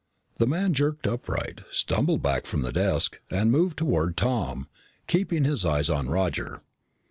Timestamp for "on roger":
5.91-6.63